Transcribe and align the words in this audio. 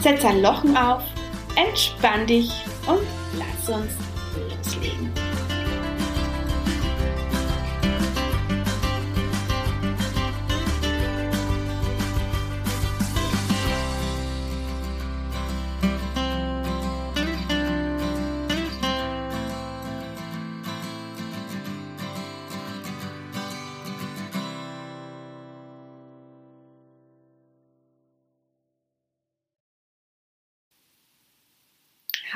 Setz 0.00 0.24
ein 0.24 0.42
Lochen 0.42 0.76
auf, 0.76 1.02
entspann 1.56 2.26
dich 2.26 2.50
und 2.86 3.00
lass 3.38 3.68
uns 3.68 3.92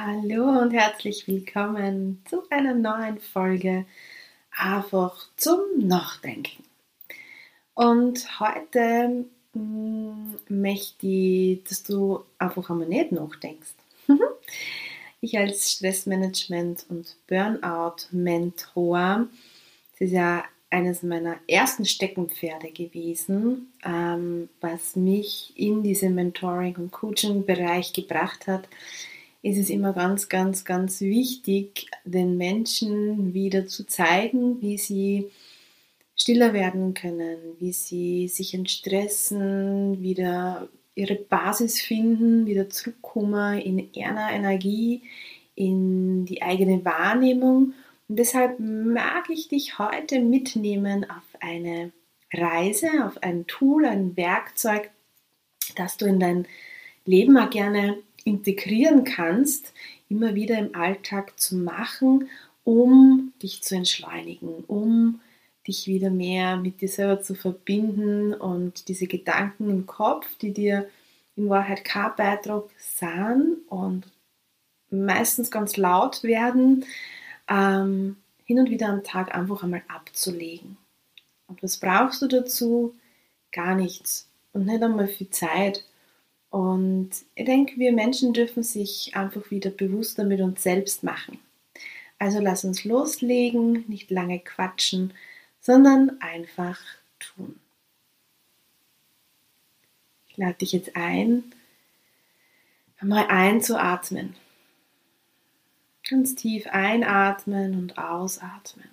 Hallo 0.02 0.62
und 0.62 0.70
herzlich 0.70 1.28
willkommen 1.28 2.22
zu 2.26 2.42
einer 2.48 2.72
neuen 2.72 3.18
Folge 3.18 3.84
einfach 4.50 5.28
zum 5.36 5.60
Nachdenken. 5.76 6.64
Und 7.74 8.40
heute 8.40 9.26
mh, 9.52 9.62
mm, 9.62 10.38
möchte 10.48 11.06
ich, 11.06 11.64
dass 11.64 11.82
du 11.82 12.24
einfach 12.38 12.70
einmal 12.70 12.88
nicht 12.88 13.12
nachdenkst. 13.12 13.74
ich 15.20 15.36
als 15.36 15.72
Stressmanagement 15.72 16.86
und 16.88 17.16
Burnout-Mentor, 17.26 19.28
das 19.92 20.00
ist 20.00 20.12
ja 20.12 20.44
eines 20.70 21.02
meiner 21.02 21.36
ersten 21.46 21.84
Steckenpferde 21.84 22.70
gewesen, 22.70 23.70
ähm, 23.84 24.48
was 24.62 24.96
mich 24.96 25.52
in 25.56 25.82
diesen 25.82 26.14
Mentoring- 26.14 26.76
und 26.76 26.90
Coaching-Bereich 26.90 27.92
gebracht 27.92 28.46
hat, 28.46 28.66
ist 29.42 29.58
es 29.58 29.70
immer 29.70 29.92
ganz, 29.92 30.28
ganz, 30.28 30.64
ganz 30.64 31.00
wichtig, 31.00 31.86
den 32.04 32.36
Menschen 32.36 33.32
wieder 33.32 33.66
zu 33.66 33.86
zeigen, 33.86 34.60
wie 34.60 34.76
sie 34.76 35.30
stiller 36.14 36.52
werden 36.52 36.92
können, 36.92 37.38
wie 37.58 37.72
sie 37.72 38.28
sich 38.28 38.52
entstressen, 38.52 40.02
wieder 40.02 40.68
ihre 40.94 41.14
Basis 41.14 41.80
finden, 41.80 42.46
wieder 42.46 42.68
zurückkommen 42.68 43.58
in 43.58 43.92
ihre 43.94 44.30
Energie, 44.30 45.02
in 45.54 46.26
die 46.26 46.42
eigene 46.42 46.84
Wahrnehmung. 46.84 47.72
Und 48.08 48.18
deshalb 48.18 48.58
mag 48.58 49.30
ich 49.30 49.48
dich 49.48 49.78
heute 49.78 50.20
mitnehmen 50.20 51.08
auf 51.08 51.40
eine 51.40 51.92
Reise, 52.32 52.88
auf 53.06 53.22
ein 53.22 53.46
Tool, 53.46 53.86
ein 53.86 54.16
Werkzeug, 54.16 54.90
das 55.76 55.96
du 55.96 56.04
in 56.04 56.20
dein 56.20 56.46
Leben 57.06 57.38
auch 57.38 57.50
gerne 57.50 57.96
integrieren 58.24 59.04
kannst, 59.04 59.72
immer 60.08 60.34
wieder 60.34 60.58
im 60.58 60.74
Alltag 60.74 61.38
zu 61.38 61.56
machen, 61.56 62.28
um 62.64 63.32
dich 63.42 63.62
zu 63.62 63.74
entschleunigen, 63.74 64.64
um 64.66 65.20
dich 65.66 65.86
wieder 65.86 66.10
mehr 66.10 66.56
mit 66.56 66.80
dir 66.80 66.88
selber 66.88 67.22
zu 67.22 67.34
verbinden 67.34 68.34
und 68.34 68.88
diese 68.88 69.06
Gedanken 69.06 69.70
im 69.70 69.86
Kopf, 69.86 70.36
die 70.36 70.52
dir 70.52 70.88
in 71.36 71.48
Wahrheit 71.48 71.84
kein 71.84 72.14
Beitrag 72.16 72.64
sind 72.78 73.58
und 73.68 74.04
meistens 74.90 75.50
ganz 75.50 75.76
laut 75.76 76.22
werden, 76.22 76.84
ähm, 77.48 78.16
hin 78.44 78.58
und 78.58 78.70
wieder 78.70 78.88
am 78.88 79.04
Tag 79.04 79.34
einfach 79.34 79.62
einmal 79.62 79.82
abzulegen. 79.88 80.76
Und 81.46 81.62
was 81.62 81.78
brauchst 81.78 82.22
du 82.22 82.26
dazu? 82.26 82.94
Gar 83.52 83.74
nichts 83.74 84.28
und 84.52 84.66
nicht 84.66 84.82
einmal 84.82 85.08
viel 85.08 85.30
Zeit. 85.30 85.84
Und 86.50 87.10
ich 87.36 87.44
denke, 87.44 87.78
wir 87.78 87.92
Menschen 87.92 88.32
dürfen 88.32 88.64
sich 88.64 89.16
einfach 89.16 89.50
wieder 89.50 89.70
bewusster 89.70 90.24
mit 90.24 90.40
uns 90.40 90.62
selbst 90.62 91.04
machen. 91.04 91.38
Also 92.18 92.40
lass 92.40 92.64
uns 92.64 92.84
loslegen, 92.84 93.84
nicht 93.88 94.10
lange 94.10 94.40
quatschen, 94.40 95.14
sondern 95.60 96.20
einfach 96.20 96.78
tun. 97.20 97.58
Ich 100.28 100.36
lade 100.36 100.54
dich 100.54 100.72
jetzt 100.72 100.96
ein, 100.96 101.44
einmal 102.98 103.26
einzuatmen. 103.28 104.34
Ganz 106.08 106.34
tief 106.34 106.66
einatmen 106.66 107.74
und 107.78 107.96
ausatmen. 107.96 108.88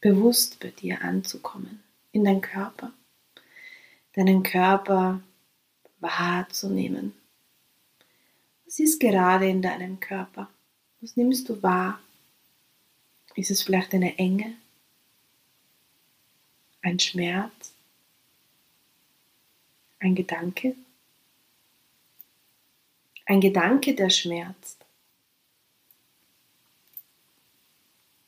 Bewusst 0.00 0.60
bei 0.60 0.68
dir 0.68 1.02
anzukommen, 1.02 1.82
in 2.12 2.24
deinen 2.24 2.40
Körper. 2.40 2.92
Deinen 4.14 4.44
Körper 4.44 5.20
wahrzunehmen. 6.00 7.14
Was 8.64 8.78
ist 8.78 9.00
gerade 9.00 9.48
in 9.48 9.62
deinem 9.62 9.98
Körper? 10.00 10.48
Was 11.00 11.16
nimmst 11.16 11.48
du 11.48 11.62
wahr? 11.62 12.00
Ist 13.34 13.50
es 13.50 13.62
vielleicht 13.62 13.94
eine 13.94 14.18
Enge? 14.18 14.56
Ein 16.82 16.98
Schmerz? 16.98 17.72
Ein 20.00 20.14
Gedanke? 20.14 20.76
Ein 23.26 23.40
Gedanke, 23.40 23.94
der 23.94 24.10
schmerzt. 24.10 24.84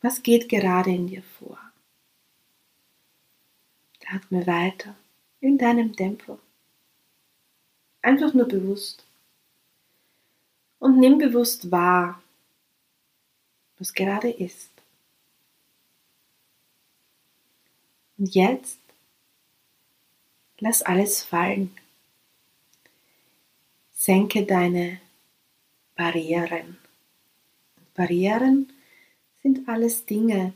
Was 0.00 0.22
geht 0.22 0.48
gerade 0.48 0.90
in 0.90 1.06
dir 1.06 1.22
vor? 1.22 1.58
Atme 4.12 4.44
weiter 4.46 4.96
in 5.40 5.56
deinem 5.56 5.94
Tempo. 5.94 6.40
Einfach 8.02 8.34
nur 8.34 8.46
bewusst. 8.48 9.04
Und 10.78 10.98
nimm 10.98 11.18
bewusst 11.18 11.70
wahr, 11.70 12.22
was 13.78 13.92
gerade 13.92 14.30
ist. 14.30 14.70
Und 18.16 18.34
jetzt 18.34 18.78
lass 20.58 20.82
alles 20.82 21.22
fallen. 21.22 21.76
Senke 23.92 24.46
deine 24.46 25.00
Barrieren. 25.94 26.78
Barrieren 27.94 28.72
sind 29.42 29.68
alles 29.68 30.06
Dinge, 30.06 30.54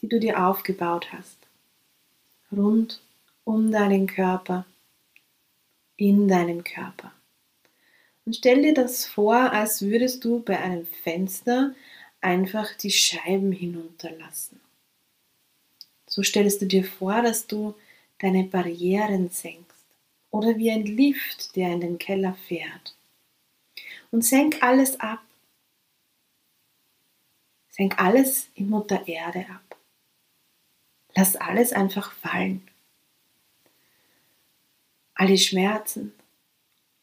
die 0.00 0.08
du 0.08 0.18
dir 0.18 0.42
aufgebaut 0.46 1.12
hast, 1.12 1.38
rund 2.50 3.02
um 3.44 3.70
deinen 3.70 4.06
Körper 4.06 4.64
in 6.00 6.28
deinem 6.28 6.64
Körper. 6.64 7.12
Und 8.24 8.36
stell 8.36 8.62
dir 8.62 8.72
das 8.72 9.06
vor, 9.06 9.52
als 9.52 9.82
würdest 9.82 10.24
du 10.24 10.40
bei 10.40 10.58
einem 10.58 10.86
Fenster 10.86 11.74
einfach 12.22 12.74
die 12.74 12.90
Scheiben 12.90 13.52
hinunterlassen. 13.52 14.60
So 16.06 16.22
stellst 16.22 16.62
du 16.62 16.66
dir 16.66 16.84
vor, 16.84 17.20
dass 17.22 17.46
du 17.46 17.74
deine 18.18 18.44
Barrieren 18.44 19.28
senkst 19.28 19.84
oder 20.30 20.56
wie 20.56 20.70
ein 20.70 20.86
Lift, 20.86 21.54
der 21.54 21.70
in 21.72 21.80
den 21.80 21.98
Keller 21.98 22.34
fährt. 22.48 22.96
Und 24.10 24.24
senk 24.24 24.62
alles 24.62 24.98
ab. 25.00 25.20
Senk 27.68 27.98
alles 28.00 28.48
in 28.54 28.70
Mutter 28.70 29.06
Erde 29.06 29.46
ab. 29.50 29.76
Lass 31.14 31.36
alles 31.36 31.72
einfach 31.72 32.12
fallen. 32.12 32.69
All 35.20 35.26
die 35.26 35.36
Schmerzen, 35.36 36.14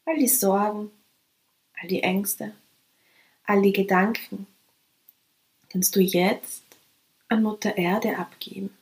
all 0.03 0.17
die 0.17 0.27
Sorgen, 0.27 0.89
all 1.79 1.87
die 1.87 2.01
Ängste, 2.01 2.55
all 3.43 3.61
die 3.61 3.73
Gedanken 3.73 4.47
kannst 5.69 5.95
du 5.95 5.99
jetzt 5.99 6.63
an 7.27 7.43
Mutter 7.43 7.77
Erde 7.77 8.17
abgeben. 8.17 8.75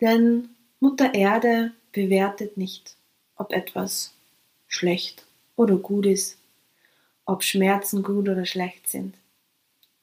Denn 0.00 0.48
Mutter 0.80 1.12
Erde 1.12 1.72
bewertet 1.92 2.56
nicht, 2.56 2.96
ob 3.36 3.52
etwas 3.52 4.14
schlecht 4.66 5.26
oder 5.54 5.76
gut 5.76 6.06
ist, 6.06 6.38
ob 7.26 7.42
Schmerzen 7.42 8.02
gut 8.02 8.30
oder 8.30 8.46
schlecht 8.46 8.88
sind. 8.88 9.14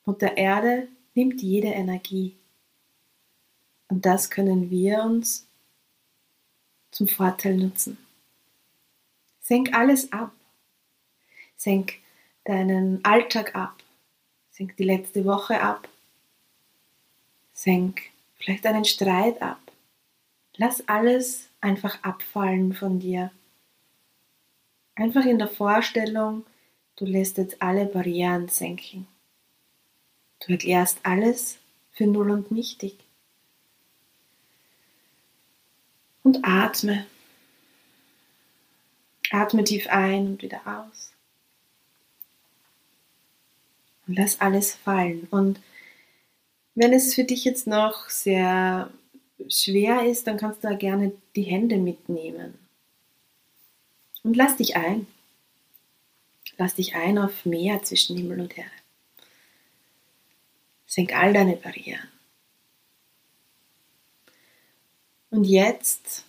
Mutter 0.06 0.38
Erde 0.38 0.88
nimmt 1.16 1.42
jede 1.42 1.70
Energie. 1.70 2.36
Und 3.88 4.06
das 4.06 4.30
können 4.30 4.70
wir 4.70 5.02
uns 5.02 5.48
zum 6.96 7.10
Vorteil 7.10 7.58
nutzen. 7.58 7.98
Senk 9.42 9.74
alles 9.74 10.14
ab. 10.14 10.32
Senk 11.58 11.96
deinen 12.46 13.04
Alltag 13.04 13.54
ab. 13.54 13.84
Senk 14.50 14.78
die 14.78 14.86
letzte 14.86 15.26
Woche 15.26 15.62
ab. 15.62 15.90
Senk 17.52 18.02
vielleicht 18.38 18.66
einen 18.66 18.86
Streit 18.86 19.42
ab. 19.42 19.60
Lass 20.56 20.88
alles 20.88 21.50
einfach 21.60 22.02
abfallen 22.02 22.74
von 22.74 23.00
dir. 23.02 23.30
Einfach 24.96 25.26
in 25.26 25.38
der 25.38 25.50
Vorstellung, 25.50 26.46
du 26.96 27.04
lässt 27.04 27.38
jetzt 27.38 27.62
alle 27.62 27.88
Barrieren 27.88 28.48
senken. 28.48 29.06
Du 30.40 30.54
erklärst 30.54 31.00
alles 31.04 31.58
für 31.92 32.08
null 32.08 32.32
und 32.32 32.52
nichtig. 32.52 33.05
Und 36.26 36.40
atme. 36.42 37.06
Atme 39.30 39.64
tief 39.64 39.86
ein 39.90 40.26
und 40.26 40.42
wieder 40.42 40.60
aus. 40.66 41.12
Und 44.08 44.18
lass 44.18 44.42
alles 44.42 44.74
fallen. 44.74 45.28
Und 45.30 45.62
wenn 46.74 46.94
es 46.94 47.14
für 47.14 47.26
dich 47.26 47.46
jetzt 47.46 47.68
noch 47.68 48.10
sehr 48.10 48.90
schwer 49.48 50.08
ist, 50.08 50.26
dann 50.26 50.38
kannst 50.38 50.64
du 50.64 50.70
da 50.70 50.74
gerne 50.74 51.12
die 51.36 51.44
Hände 51.44 51.78
mitnehmen. 51.78 52.58
Und 54.24 54.36
lass 54.36 54.58
dich 54.58 54.76
ein. 54.76 55.06
Lass 56.58 56.74
dich 56.74 56.96
ein 56.96 57.20
auf 57.20 57.46
Meer 57.46 57.84
zwischen 57.84 58.18
Himmel 58.18 58.42
und 58.42 58.58
Erde. 58.58 58.72
Senk 60.88 61.16
all 61.16 61.34
deine 61.34 61.56
Barrieren. 61.56 62.15
Und 65.36 65.44
jetzt 65.44 66.24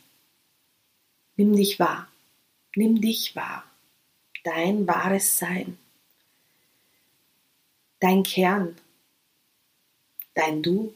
nimm 1.36 1.54
dich 1.54 1.78
wahr. 1.78 2.10
Nimm 2.74 3.00
dich 3.00 3.36
wahr. 3.36 3.62
Dein 4.42 4.84
wahres 4.88 5.38
Sein. 5.38 5.78
Dein 8.00 8.24
Kern. 8.24 8.74
Dein 10.34 10.60
Du. 10.60 10.92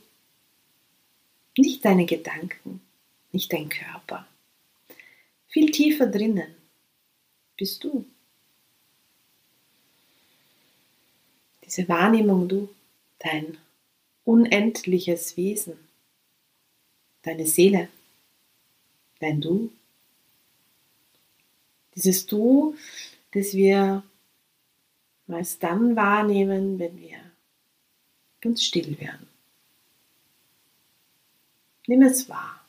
Nicht 1.57 1.85
deine 1.85 2.05
Gedanken, 2.05 2.81
nicht 3.31 3.53
dein 3.53 3.69
Körper. 3.69 4.27
Viel 5.47 5.71
tiefer 5.71 6.09
drinnen 6.09 6.53
bist 7.57 7.85
du. 7.85 8.05
Diese 11.65 11.89
Wahrnehmung 11.89 12.49
du, 12.49 12.75
dein 13.21 13.57
unendliches 14.25 15.37
Wesen, 15.37 15.79
deine 17.23 17.47
Seele, 17.47 17.89
dein 19.21 19.41
Du. 19.41 19.73
Dieses 21.95 22.27
Du, 22.27 22.75
das 23.33 23.55
wir 23.55 24.03
meist 25.27 25.63
dann 25.63 25.95
wahrnehmen, 25.95 26.79
wenn 26.79 26.99
wir 26.99 27.19
ganz 28.41 28.63
still 28.63 28.99
werden. 28.99 29.29
Nimm 31.87 32.03
es 32.03 32.29
wahr 32.29 32.65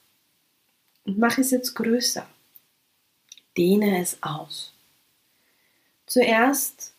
und 1.05 1.17
mach 1.17 1.37
es 1.37 1.51
jetzt 1.51 1.73
größer. 1.73 2.27
Dehne 3.57 4.01
es 4.01 4.21
aus. 4.21 4.73
Zuerst 6.05 6.93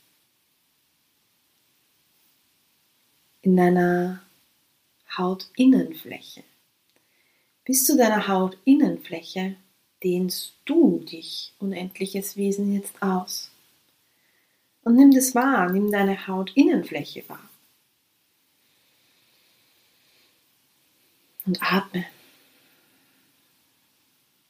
in 3.43 3.57
deiner 3.57 4.23
Hautinnenfläche. 5.17 6.45
Bis 7.65 7.85
zu 7.85 7.97
deiner 7.97 8.29
Hautinnenfläche 8.29 9.57
dehnst 10.03 10.55
du 10.65 10.99
dich, 11.01 11.55
unendliches 11.59 12.37
Wesen, 12.37 12.75
jetzt 12.75 13.01
aus. 13.03 13.51
Und 14.83 14.97
nimm 14.97 15.13
das 15.13 15.35
wahr, 15.35 15.71
nimm 15.71 15.91
deine 15.93 16.27
Hautinnenfläche 16.27 17.29
wahr. 17.29 17.49
und 21.47 21.63
atme. 21.63 22.05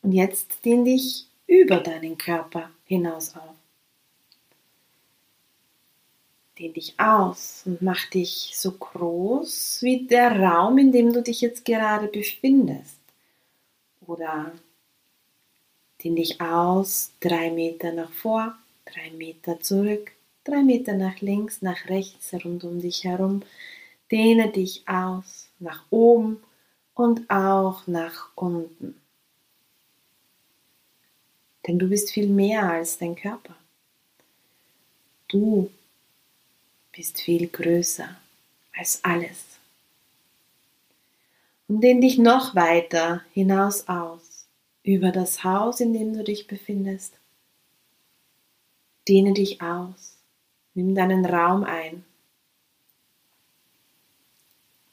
Und 0.02 0.12
jetzt 0.12 0.64
dehn 0.64 0.84
dich 0.84 1.26
über 1.46 1.78
deinen 1.78 2.18
Körper 2.18 2.70
hinaus 2.84 3.34
auf. 3.36 3.54
Dehn 6.58 6.72
dich 6.74 6.98
aus 6.98 7.62
und 7.64 7.82
mach 7.82 8.04
dich 8.10 8.52
so 8.54 8.72
groß 8.72 9.78
wie 9.82 10.06
der 10.06 10.38
Raum, 10.38 10.78
in 10.78 10.92
dem 10.92 11.12
du 11.12 11.22
dich 11.22 11.40
jetzt 11.40 11.64
gerade 11.64 12.08
befindest. 12.08 12.98
Oder 14.12 14.52
dehn 16.02 16.16
dich 16.16 16.38
aus, 16.38 17.12
drei 17.20 17.50
Meter 17.50 17.92
nach 17.92 18.12
vor, 18.12 18.54
drei 18.84 19.10
Meter 19.10 19.58
zurück, 19.60 20.12
drei 20.44 20.62
Meter 20.62 20.92
nach 20.92 21.22
links, 21.22 21.62
nach 21.62 21.88
rechts, 21.88 22.34
rund 22.44 22.62
um 22.64 22.78
dich 22.78 23.04
herum. 23.04 23.42
Dehne 24.10 24.52
dich 24.52 24.86
aus, 24.86 25.48
nach 25.60 25.86
oben 25.88 26.42
und 26.92 27.30
auch 27.30 27.86
nach 27.86 28.28
unten. 28.34 29.00
Denn 31.66 31.78
du 31.78 31.88
bist 31.88 32.10
viel 32.10 32.28
mehr 32.28 32.70
als 32.70 32.98
dein 32.98 33.16
Körper. 33.16 33.56
Du 35.28 35.70
bist 36.94 37.18
viel 37.18 37.48
größer 37.48 38.14
als 38.74 39.02
alles. 39.02 39.51
Und 41.72 41.80
dehn 41.80 42.02
dich 42.02 42.18
noch 42.18 42.54
weiter 42.54 43.24
hinaus 43.32 43.88
aus, 43.88 44.46
über 44.82 45.10
das 45.10 45.42
Haus, 45.42 45.80
in 45.80 45.94
dem 45.94 46.12
du 46.12 46.22
dich 46.22 46.46
befindest. 46.46 47.14
Dehne 49.08 49.32
dich 49.32 49.62
aus, 49.62 50.18
nimm 50.74 50.94
deinen 50.94 51.24
Raum 51.24 51.64
ein 51.64 52.04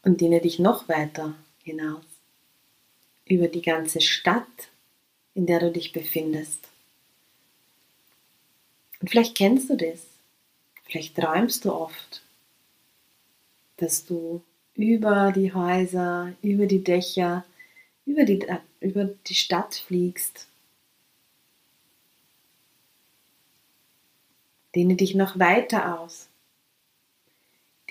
und 0.03 0.21
dehne 0.21 0.39
dich 0.39 0.57
noch 0.57 0.87
weiter 0.87 1.35
hinaus, 1.65 2.05
über 3.25 3.49
die 3.49 3.61
ganze 3.61 3.99
Stadt, 3.99 4.69
in 5.33 5.47
der 5.47 5.59
du 5.59 5.73
dich 5.73 5.91
befindest. 5.91 6.65
Und 9.01 9.09
vielleicht 9.09 9.35
kennst 9.35 9.69
du 9.69 9.75
das, 9.75 9.99
vielleicht 10.85 11.17
träumst 11.17 11.65
du 11.65 11.73
oft, 11.73 12.21
dass 13.75 14.05
du 14.05 14.41
über 14.79 15.33
die 15.33 15.53
Häuser, 15.53 16.31
über 16.41 16.65
die 16.65 16.81
Dächer, 16.81 17.43
über 18.05 18.23
die, 18.23 18.47
über 18.79 19.05
die 19.27 19.35
Stadt 19.35 19.75
fliegst. 19.75 20.47
Dehne 24.73 24.95
dich 24.95 25.15
noch 25.15 25.37
weiter 25.37 25.99
aus. 25.99 26.29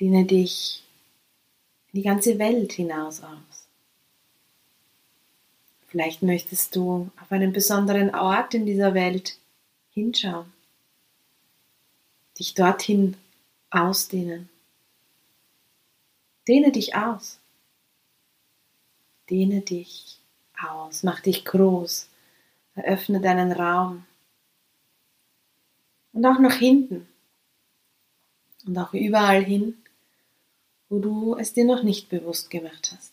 Dehne 0.00 0.25
dich 0.25 0.83
in 1.92 2.00
die 2.00 2.04
ganze 2.04 2.38
Welt 2.38 2.73
hinaus 2.73 3.23
aus. 3.23 3.66
Vielleicht 5.88 6.23
möchtest 6.23 6.75
du 6.75 7.11
auf 7.21 7.30
einen 7.30 7.52
besonderen 7.52 8.14
Ort 8.14 8.54
in 8.54 8.64
dieser 8.64 8.95
Welt 8.95 9.38
hinschauen, 9.92 10.50
dich 12.38 12.54
dorthin 12.54 13.16
ausdehnen. 13.71 14.49
Dehne 16.49 16.73
dich 16.73 16.97
aus. 16.97 17.38
Dehne 19.28 19.61
dich 19.61 20.19
aus, 20.59 21.02
mach 21.02 21.21
dich 21.21 21.45
groß, 21.45 22.09
eröffne 22.75 23.21
deinen 23.21 23.52
Raum 23.52 24.07
Und 26.14 26.25
auch 26.25 26.38
nach 26.38 26.57
hinten. 26.57 27.07
Und 28.67 28.78
auch 28.78 28.95
überall 28.95 29.45
hin, 29.45 29.76
wo 30.88 30.99
du 30.99 31.37
es 31.37 31.52
dir 31.52 31.67
noch 31.67 31.83
nicht 31.83 32.09
bewusst 32.09 32.50
gemacht 32.50 32.93
hast. 32.97 33.12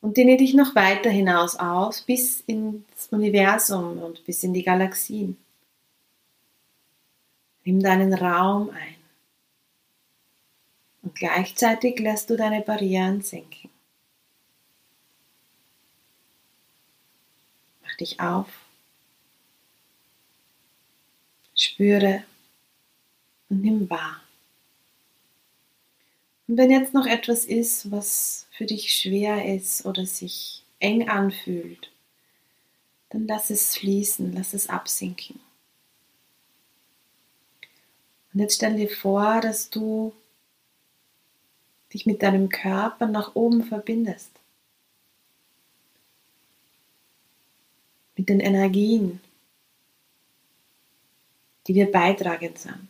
Und 0.00 0.16
dehne 0.16 0.38
dich 0.38 0.54
noch 0.54 0.74
weiter 0.74 1.10
hinaus 1.10 1.56
aus, 1.56 2.00
bis 2.00 2.40
ins 2.46 3.08
Universum 3.10 3.98
und 4.02 4.24
bis 4.24 4.42
in 4.42 4.54
die 4.54 4.62
Galaxien. 4.62 5.36
Nimm 7.64 7.82
deinen 7.82 8.14
Raum 8.14 8.70
ein. 8.70 8.99
Und 11.02 11.14
gleichzeitig 11.14 11.98
lässt 11.98 12.30
du 12.30 12.36
deine 12.36 12.60
Barrieren 12.60 13.22
senken. 13.22 13.70
Mach 17.82 17.96
dich 17.96 18.20
auf. 18.20 18.48
Spüre 21.54 22.24
und 23.48 23.62
nimm 23.62 23.88
wahr. 23.90 24.22
Und 26.48 26.56
wenn 26.56 26.70
jetzt 26.70 26.94
noch 26.94 27.06
etwas 27.06 27.44
ist, 27.44 27.90
was 27.90 28.46
für 28.50 28.66
dich 28.66 28.94
schwer 28.94 29.54
ist 29.54 29.86
oder 29.86 30.04
sich 30.04 30.64
eng 30.80 31.08
anfühlt, 31.08 31.90
dann 33.10 33.26
lass 33.26 33.50
es 33.50 33.76
fließen, 33.76 34.32
lass 34.32 34.52
es 34.52 34.68
absinken. 34.68 35.38
Und 38.32 38.40
jetzt 38.40 38.56
stell 38.56 38.76
dir 38.76 38.88
vor, 38.88 39.40
dass 39.40 39.70
du 39.70 40.12
dich 41.92 42.06
mit 42.06 42.22
deinem 42.22 42.48
Körper 42.48 43.06
nach 43.06 43.34
oben 43.34 43.64
verbindest. 43.64 44.30
Mit 48.16 48.28
den 48.28 48.40
Energien, 48.40 49.20
die 51.66 51.72
dir 51.72 51.90
beitragend 51.90 52.58
sind. 52.58 52.88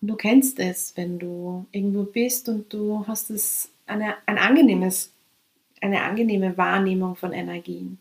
Und 0.00 0.08
du 0.08 0.16
kennst 0.16 0.58
es, 0.58 0.96
wenn 0.96 1.18
du 1.18 1.66
irgendwo 1.72 2.04
bist 2.04 2.48
und 2.48 2.72
du 2.72 3.06
hast 3.06 3.30
es 3.30 3.70
eine, 3.86 4.16
ein 4.26 4.38
angenehmes, 4.38 5.12
eine 5.80 6.02
angenehme 6.02 6.56
Wahrnehmung 6.56 7.16
von 7.16 7.32
Energien. 7.32 7.98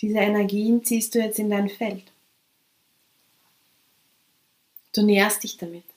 Diese 0.00 0.18
Energien 0.18 0.84
ziehst 0.84 1.14
du 1.14 1.20
jetzt 1.20 1.38
in 1.38 1.50
dein 1.50 1.68
Feld. 1.68 2.04
Du 4.94 5.02
nährst 5.02 5.42
dich 5.42 5.56
damit. 5.56 5.93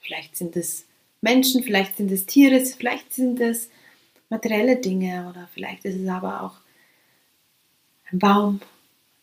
Vielleicht 0.00 0.36
sind 0.36 0.56
es 0.56 0.86
Menschen, 1.20 1.62
vielleicht 1.62 1.96
sind 1.96 2.10
es 2.10 2.26
Tiere, 2.26 2.64
vielleicht 2.64 3.12
sind 3.12 3.40
es 3.40 3.70
materielle 4.30 4.76
Dinge 4.76 5.28
oder 5.28 5.48
vielleicht 5.52 5.84
ist 5.84 5.96
es 5.96 6.08
aber 6.08 6.42
auch 6.42 6.56
ein 8.10 8.18
Baum, 8.18 8.60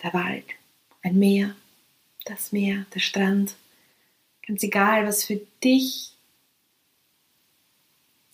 der 0.04 0.14
Wald, 0.14 0.46
ein 1.02 1.18
Meer, 1.18 1.56
das 2.26 2.52
Meer, 2.52 2.86
der 2.94 3.00
Strand, 3.00 3.56
Ganz 4.48 4.62
egal, 4.62 5.08
was 5.08 5.24
für 5.26 5.42
dich 5.64 6.12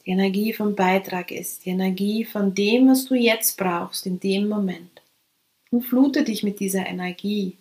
die 0.06 0.12
Energie 0.12 0.52
vom 0.52 0.76
Beitrag 0.76 1.32
ist, 1.32 1.66
die 1.66 1.70
Energie 1.70 2.26
von 2.26 2.54
dem, 2.54 2.90
was 2.90 3.06
du 3.06 3.16
jetzt 3.16 3.58
brauchst, 3.58 4.06
in 4.06 4.20
dem 4.20 4.50
Moment. 4.50 5.02
Und 5.70 5.84
flute 5.84 6.24
dich 6.24 6.44
mit 6.44 6.60
dieser 6.60 6.86
Energie. 6.86 7.56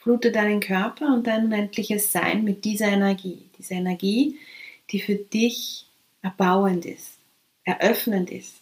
Flute 0.00 0.32
deinen 0.32 0.60
Körper 0.60 1.12
und 1.12 1.26
dein 1.26 1.44
unendliches 1.44 2.10
Sein 2.10 2.42
mit 2.42 2.64
dieser 2.64 2.88
Energie. 2.88 3.50
Diese 3.58 3.74
Energie, 3.74 4.38
die 4.90 4.98
für 4.98 5.16
dich 5.16 5.86
erbauend 6.22 6.86
ist, 6.86 7.18
eröffnend 7.64 8.30
ist. 8.30 8.60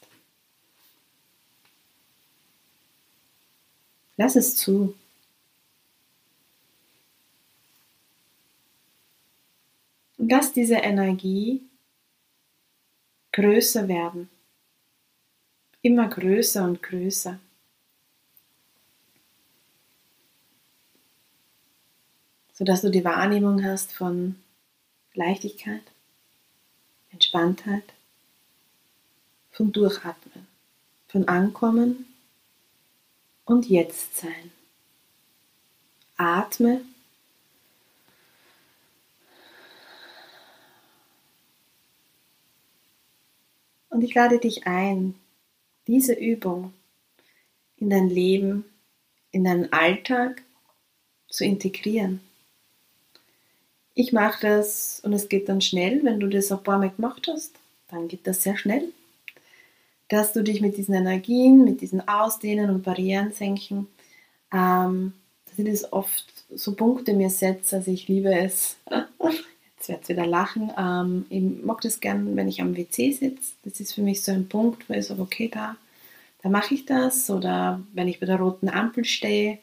Lass 4.16 4.34
es 4.34 4.56
zu. 4.56 4.96
Und 10.16 10.32
lass 10.32 10.52
diese 10.52 10.74
Energie 10.74 11.62
größer 13.30 13.86
werden. 13.86 14.28
Immer 15.82 16.08
größer 16.08 16.64
und 16.64 16.82
größer. 16.82 17.38
Sodass 22.58 22.80
du 22.80 22.90
die 22.90 23.04
Wahrnehmung 23.04 23.62
hast 23.62 23.92
von 23.92 24.34
Leichtigkeit, 25.14 25.84
Entspanntheit, 27.12 27.84
von 29.52 29.70
Durchatmen, 29.70 30.48
von 31.06 31.28
Ankommen 31.28 32.06
und 33.44 33.68
Jetztsein. 33.68 34.50
Atme 36.16 36.80
Und 43.88 44.02
ich 44.02 44.14
lade 44.14 44.40
dich 44.40 44.66
ein, 44.66 45.14
diese 45.86 46.12
Übung 46.12 46.72
in 47.76 47.88
dein 47.88 48.08
Leben, 48.08 48.64
in 49.30 49.44
deinen 49.44 49.72
Alltag 49.72 50.42
zu 51.28 51.44
integrieren. 51.44 52.27
Ich 54.00 54.12
mache 54.12 54.46
das 54.46 55.00
und 55.02 55.12
es 55.12 55.28
geht 55.28 55.48
dann 55.48 55.60
schnell, 55.60 56.04
wenn 56.04 56.20
du 56.20 56.28
das 56.28 56.52
ein 56.52 56.62
paar 56.62 56.78
Mal 56.78 56.90
gemacht 56.90 57.26
hast, 57.26 57.50
dann 57.90 58.06
geht 58.06 58.28
das 58.28 58.44
sehr 58.44 58.56
schnell, 58.56 58.84
dass 60.08 60.32
du 60.32 60.44
dich 60.44 60.60
mit 60.60 60.76
diesen 60.76 60.94
Energien, 60.94 61.64
mit 61.64 61.80
diesen 61.80 62.06
Ausdehnen 62.06 62.70
und 62.70 62.84
Barrieren 62.84 63.32
senken, 63.32 63.88
ähm, 64.52 65.14
dass 65.46 65.58
ich 65.58 65.64
das 65.68 65.92
oft 65.92 66.26
so 66.54 66.76
Punkte 66.76 67.12
mir 67.12 67.28
setze, 67.28 67.74
also 67.74 67.90
ich 67.90 68.06
liebe 68.06 68.32
es, 68.32 68.76
Jetzt 69.78 69.88
wird 69.88 70.08
wieder 70.08 70.26
lachen. 70.26 70.70
Ähm, 70.78 71.26
ich 71.28 71.64
mag 71.64 71.80
das 71.80 71.98
gern, 71.98 72.36
wenn 72.36 72.46
ich 72.46 72.60
am 72.60 72.76
WC 72.76 73.10
sitze. 73.10 73.54
Das 73.64 73.80
ist 73.80 73.94
für 73.94 74.02
mich 74.02 74.22
so 74.22 74.30
ein 74.30 74.48
Punkt, 74.48 74.88
wo 74.88 74.94
ich 74.94 75.06
sage, 75.06 75.22
okay, 75.22 75.48
da, 75.52 75.76
da 76.42 76.48
mache 76.48 76.74
ich 76.74 76.84
das. 76.84 77.30
Oder 77.30 77.80
wenn 77.94 78.06
ich 78.06 78.20
bei 78.20 78.26
der 78.26 78.38
roten 78.38 78.68
Ampel 78.68 79.04
stehe. 79.04 79.58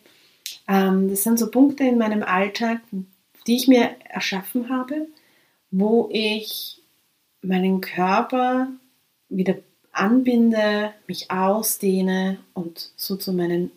Ähm, 0.68 1.10
das 1.10 1.24
sind 1.24 1.39
so 1.39 1.50
Punkte 1.50 1.86
in 1.86 1.98
meinem 1.98 2.24
Alltag, 2.24 2.82
die 3.47 3.55
ich 3.55 3.67
mir 3.67 3.95
erschaffen 4.09 4.69
habe, 4.69 5.07
wo 5.71 6.09
ich 6.11 6.81
meinen 7.41 7.81
Körper 7.81 8.69
wieder 9.29 9.57
anbinde, 9.91 10.93
mich 11.07 11.31
ausdehne 11.31 12.39
und 12.53 12.91
so 12.95 13.15
zu 13.15 13.33
meinem 13.33 13.71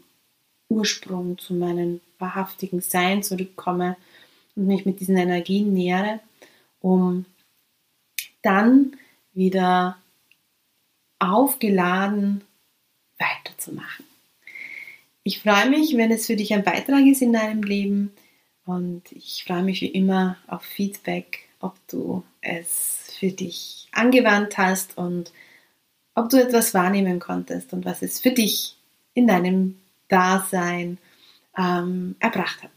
Ursprung, 0.68 1.38
zu 1.38 1.54
meinem 1.54 2.00
wahrhaftigen 2.18 2.80
Sein 2.80 3.22
zurückkomme 3.22 3.96
und 4.56 4.66
mich 4.66 4.84
mit 4.84 5.00
diesen 5.00 5.16
Energien 5.16 5.72
nähere 5.72 6.20
um 6.80 7.25
dann 8.42 8.96
wieder 9.32 9.98
aufgeladen 11.18 12.42
weiterzumachen. 13.18 14.04
Ich 15.25 15.40
freue 15.40 15.68
mich, 15.68 15.96
wenn 15.96 16.10
es 16.10 16.26
für 16.26 16.37
dich 16.37 16.54
ein 16.54 16.62
Beitrag 16.62 17.04
ist 17.06 17.20
in 17.20 17.32
deinem 17.32 17.62
Leben 17.62 18.12
und 18.68 19.10
ich 19.12 19.44
freue 19.46 19.62
mich 19.62 19.80
wie 19.80 19.87
immer 19.87 20.37
auf 20.46 20.62
Feedback, 20.62 21.48
ob 21.58 21.75
du 21.88 22.22
es 22.42 23.14
für 23.18 23.30
dich 23.30 23.88
angewandt 23.92 24.58
hast 24.58 24.98
und 24.98 25.32
ob 26.14 26.28
du 26.28 26.37
etwas 26.37 26.75
wahrnehmen 26.75 27.18
konntest 27.18 27.72
und 27.72 27.87
was 27.87 28.02
es 28.02 28.20
für 28.20 28.30
dich 28.30 28.76
in 29.14 29.26
deinem 29.26 29.78
Dasein 30.08 30.98
ähm, 31.56 32.16
erbracht 32.20 32.62
hat. 32.62 32.70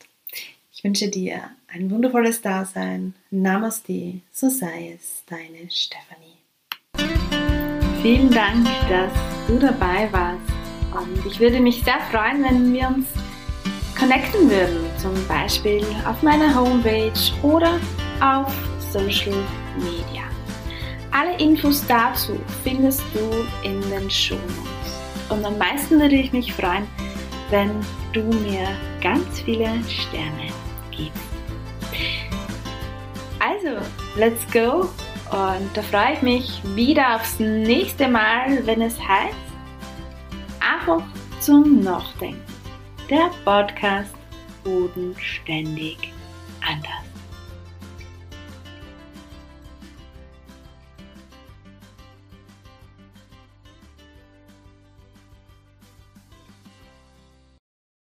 Ich 0.71 0.81
wünsche 0.85 1.09
dir 1.09 1.51
ein 1.67 1.91
wundervolles 1.91 2.41
Dasein. 2.41 3.13
Namaste, 3.29 4.21
so 4.31 4.47
sei 4.47 4.93
es, 4.95 5.25
deine 5.25 5.69
Stefanie. 5.69 6.39
Vielen 8.01 8.31
Dank, 8.31 8.65
dass 8.87 9.11
du 9.45 9.59
dabei 9.59 10.09
warst. 10.13 10.41
Und 10.95 11.25
ich 11.25 11.41
würde 11.41 11.59
mich 11.59 11.83
sehr 11.83 11.99
freuen, 12.09 12.43
wenn 12.43 12.73
wir 12.73 12.87
uns 12.87 13.07
connecten 14.01 14.49
würden, 14.49 14.79
zum 14.97 15.13
Beispiel 15.27 15.85
auf 16.09 16.23
meiner 16.23 16.55
Homepage 16.55 17.11
oder 17.43 17.79
auf 18.19 18.51
Social 18.91 19.37
Media. 19.77 20.23
Alle 21.11 21.37
Infos 21.37 21.85
dazu 21.87 22.39
findest 22.63 23.03
du 23.13 23.67
in 23.67 23.79
den 23.91 24.09
Show 24.09 24.33
Notes. 24.33 25.29
Und 25.29 25.45
am 25.45 25.55
meisten 25.59 25.99
würde 25.99 26.15
ich 26.15 26.33
mich 26.33 26.51
freuen, 26.51 26.87
wenn 27.51 27.69
du 28.11 28.23
mir 28.23 28.69
ganz 29.03 29.41
viele 29.41 29.69
Sterne 29.87 30.47
gibt. 30.89 31.15
Also, 33.37 33.85
let's 34.17 34.41
go! 34.51 34.89
Und 35.29 35.69
da 35.75 35.81
freue 35.83 36.13
ich 36.13 36.21
mich 36.23 36.61
wieder 36.75 37.17
aufs 37.17 37.39
nächste 37.39 38.07
Mal, 38.07 38.65
wenn 38.65 38.81
es 38.81 38.97
heißt, 38.99 39.35
einfach 40.59 41.03
zum 41.39 41.81
Nachdenken. 41.81 42.50
Der 43.11 43.29
Podcast. 43.43 44.15
Bodenständig 44.63 46.13